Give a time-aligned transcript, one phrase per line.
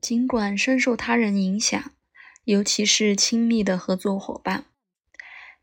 [0.00, 1.92] 尽管深受他人影响，
[2.44, 4.64] 尤其是亲密的合作伙伴，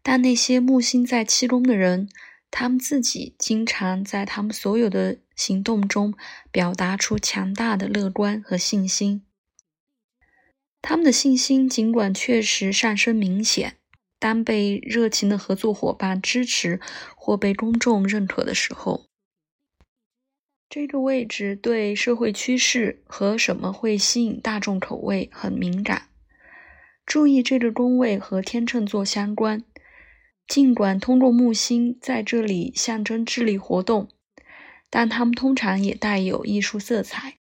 [0.04, 2.09] 但那些木星在七宫的人，
[2.51, 6.13] 他们自己经常在他们所有的行动中
[6.51, 9.23] 表达出强大的乐观和信心。
[10.81, 13.77] 他们的信心尽管确实上升明显，
[14.20, 16.79] 当被热情的合作伙伴支持
[17.15, 19.07] 或被公众认可的时候。
[20.75, 26.09] 这个位置对社会趋势和什么会吸引大众口味很敏感。
[27.05, 29.63] 注意，这个宫位和天秤座相关。
[30.49, 34.09] 尽管通过木星在这里象征智力活动，
[34.89, 37.38] 但它们通常也带有艺术色彩。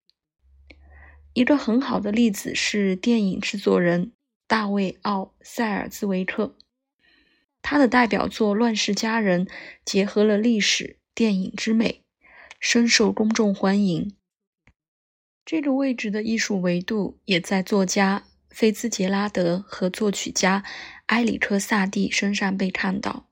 [1.34, 4.12] 一个很好的例子是电影制作人
[4.46, 6.56] 大卫·奥塞尔兹维克，
[7.64, 9.48] 他的代表作《乱世佳人》
[9.84, 12.03] 结合了历史、电影之美。
[12.66, 14.16] 深受公众欢迎。
[15.44, 20.64] 这个位置的艺术维度也在作家菲兹杰拉德和作曲家
[21.08, 23.28] 埃里克萨蒂身上被看到。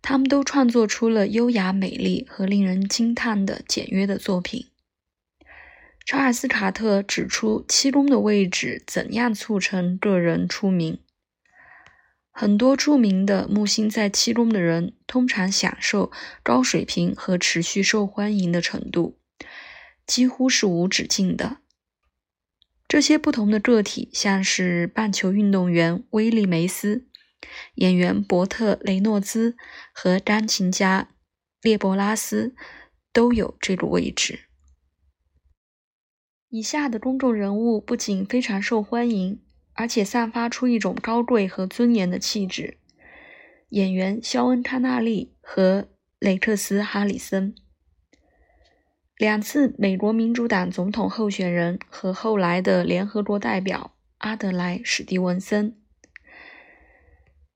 [0.00, 4.68] 他们都创作出了优雅、美丽和令人惊叹的简约的作品。
[6.06, 10.98] 查尔斯·卡特指出，七宫的位置怎样促成个人出名。
[12.38, 19.18] 很多著名的木星在七宫的人通常享受高水平和持续受欢迎的程度，
[20.06, 21.56] 几乎是无止境的。
[22.86, 27.08] 这些不同的个体，像是棒球运动员威利梅斯、
[27.76, 29.56] 演员伯特雷诺兹
[29.94, 31.08] 和钢琴家
[31.62, 32.54] 列伯拉斯，
[33.14, 34.40] 都有这个位置。
[36.50, 39.40] 以下的公众人物不仅非常受欢迎。
[39.76, 42.78] 而且散发出一种高贵和尊严的气质。
[43.70, 45.88] 演员肖恩·康纳利和
[46.18, 47.54] 雷克斯·哈里森，
[49.18, 55.76] 两次美国民主党总统候选人和后来的联合国代表阿德莱·史蒂文森，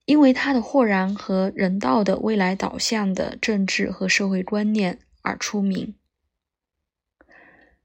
[0.05, 5.95] 因为他的豁然和人道的未来导向的政治和社会观念而出名。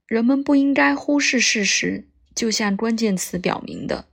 [0.07, 4.07] 人们不应该忽视事实，就像关键词表明的。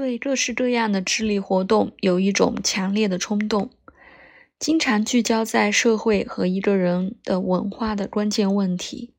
[0.00, 3.68] 对各式各样的智力活动有一种强烈的冲动，
[4.58, 9.12] 经常聚焦在社会和一个人的文化的关键问题，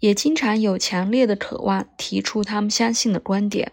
[0.00, 3.72] 也经常有强烈的渴望提出他们相信的观点，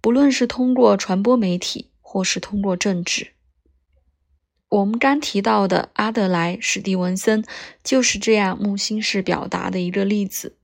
[0.00, 3.34] 不论是通过传播媒体或是通过政治。
[4.70, 7.44] 我们刚提到的阿德莱·史蒂文森
[7.84, 10.56] 就是这样木心式表达的一个例子。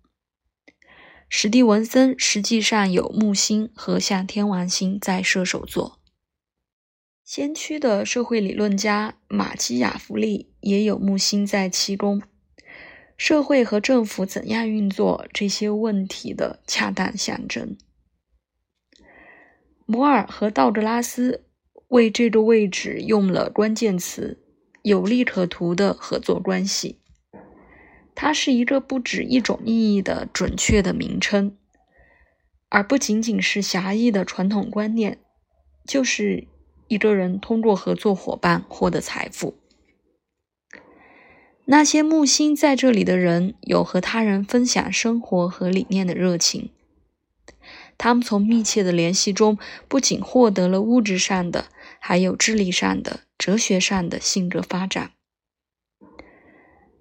[1.29, 6.01] 史蒂文森实际上有木星和像天王星在射手座。
[7.25, 12.23] 先驱的社会理论家马基雅弗利也有木星在七宫。
[13.17, 17.77] 社会和政府怎样运作这些问题的恰当象征。
[19.87, 21.45] 摩尔和道格拉斯
[21.89, 24.39] 为这个位置用了关键词
[24.83, 27.01] “有利可图的合作关系”。
[28.17, 31.57] 它是一个不止一种意义的准确的名称，
[32.71, 35.19] 而不仅仅是狭义的传统观念，
[35.87, 36.49] 就是
[36.89, 39.59] 一个人通过合作伙伴获得财富。
[41.67, 46.71] 那些木星在这里的人有和他人分享生活和理念的热情，
[47.99, 51.67] 他们从密切的联系中不仅获得了物质上的，
[52.01, 55.11] 还有智力上的、哲学上的性格发展。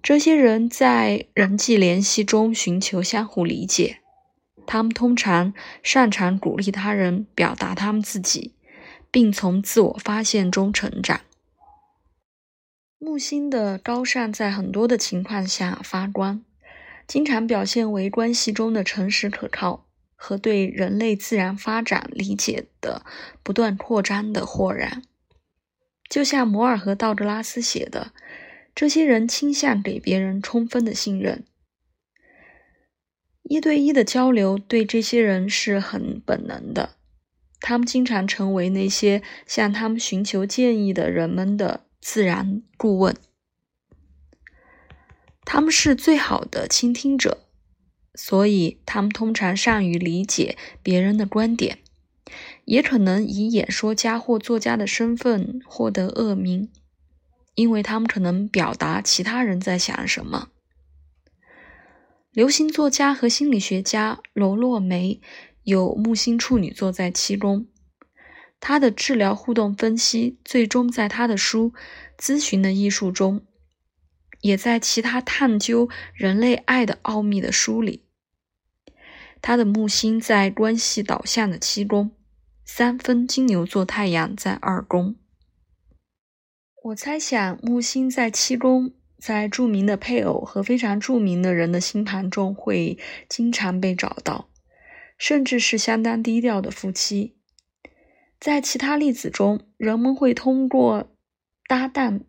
[0.06, 3.98] 这些人在人际联系中寻求相互理解，
[4.64, 5.52] 他们通常
[5.82, 8.54] 擅长鼓励他人表达他们自己，
[9.10, 11.22] 并从自我发现中成长。
[13.00, 16.44] 木星的高尚在很多的情况下发光，
[17.08, 23.04] 经常表现为关系中的诚实可靠和对人类自然发展理解的
[23.42, 25.02] 不断扩张的豁然。
[26.08, 28.12] 就像摩尔和道格拉斯写的。
[28.76, 31.46] 这些人倾向给别人充分的信任，
[33.44, 36.90] 一对一的交流对这些人是很本能的。
[37.58, 43.16] 他们经常成为那些向他们寻求建议的人们的自然顾问。
[45.46, 47.46] 他们是最好的倾听者，
[48.14, 51.78] 所以他们通常善于理解别人的观点，
[52.66, 56.68] 也可能以演说家或作家的身份获得恶名。
[57.56, 60.50] 因为他们可能表达其他人在想什么。
[62.30, 65.20] 流行作家和心理学家罗洛梅
[65.64, 67.66] 有木星处女座在七宫，
[68.60, 71.72] 他的治疗互动分析最终在他的书
[72.22, 73.46] 《咨询的艺术》中，
[74.42, 78.04] 也在其他探究人类爱的奥秘的书里，
[79.40, 82.12] 他的木星在关系导向的七宫，
[82.66, 85.16] 三分金牛座太阳在二宫。
[86.86, 92.96] 我猜想木星在七宫，在著名的配偶和非常著名的人的星盘中会
[93.28, 94.48] 经常被找到，
[95.18, 97.34] 甚至是相当低调的夫妻。
[98.38, 101.10] 在其他例子中，人们会通过
[101.66, 102.20] 搭档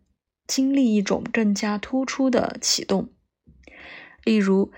[0.48, 3.10] 经历一种更加突出的启动，
[4.24, 4.72] 例如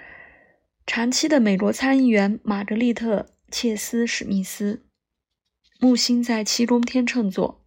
[0.86, 4.84] 长期的美国参议员玛格丽特·切斯·史密斯，
[5.80, 7.64] 木星在七宫天秤座。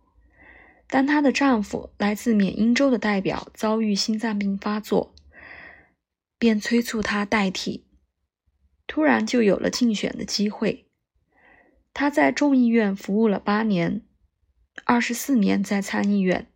[0.92, 5.14] 当她的丈夫来自缅因州的代表遭遇心脏病发作，
[6.38, 7.86] 便催促她代替，
[8.86, 10.90] 突然就有了竞选的机会。
[11.94, 14.02] 她在众议院服务了八年，
[14.84, 16.48] 二十四年在参议院，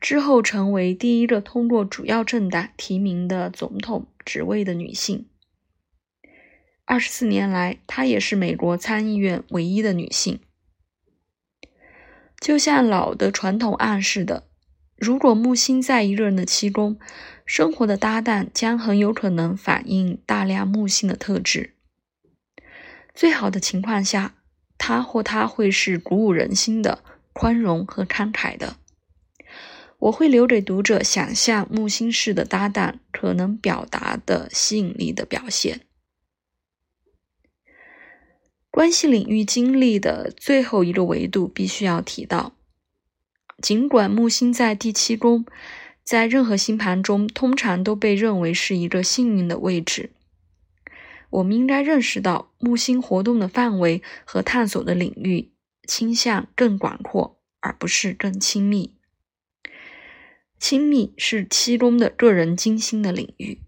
[0.00, 5.28] 之后成为第一个通过主要政党提名的总统职位的女性。
[6.86, 10.40] 二十四年来，她也是美国参议院唯一的女性。
[12.40, 14.48] 就像老的传统暗示的，
[14.96, 16.98] 如果木星在一个人的七宫，
[17.44, 21.74] 生活的搭档将很有可能反映大量木星的特质。
[23.14, 24.34] 最好的情况下。
[24.80, 27.02] 他或她会是鼓舞人心的、
[27.32, 28.76] 宽容和慷慨的。
[29.98, 35.80] 我会留给读者想象木星式的搭档可能表达的吸引力的表现。
[38.78, 42.52] 关系领域经历的最后一个维度必须要提到，
[43.60, 45.44] 尽管木星在第七宫，
[46.04, 50.12] 在任何星盘中通常都被认为是一个幸运的位置。
[51.30, 55.50] 我们应该认识到，木星活动的范围和探索的领域
[55.88, 58.94] 倾向更广阔，而不是更亲密。
[60.60, 63.58] 亲密是七宫的个人精心的领域。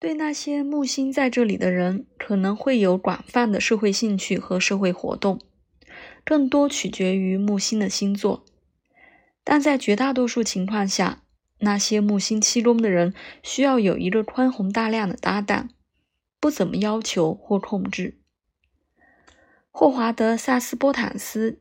[0.00, 5.38] 对那些木星在这里的人，可能会有广泛的社会兴趣和社会活动，
[6.24, 8.46] 更多取决于木星的星座。
[9.44, 11.22] 但在绝大多数情况下，
[11.58, 13.12] 那些木星七宫的人
[13.42, 15.68] 需要有一个宽宏大量的搭档，
[16.40, 18.18] 不怎么要求或控制。
[19.70, 21.60] 霍华德·萨斯波坦斯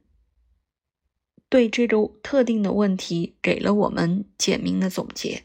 [1.50, 5.44] 对这个特定的问题给了我们简明的总结，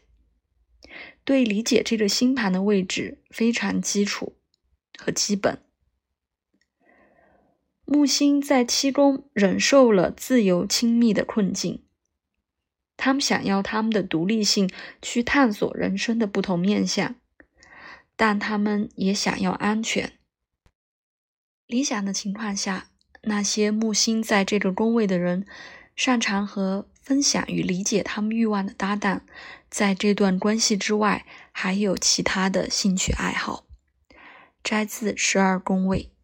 [1.25, 4.37] 对理解这个星盘的位置非常基础
[4.97, 5.59] 和基本。
[7.83, 11.83] 木星在七宫忍受了自由亲密的困境。
[12.97, 14.69] 他们想要他们的独立性
[15.01, 17.15] 去探索人生的不同面向，
[18.15, 20.13] 但他们也想要安全。
[21.67, 22.89] 理想的情况下，
[23.23, 25.45] 那些木星在这个宫位的人，
[25.95, 29.21] 擅长和分享与理解他们欲望的搭档，
[29.69, 33.67] 在这段关系之外还有其他的兴趣爱好。
[34.63, 36.14] 摘自十二宫位。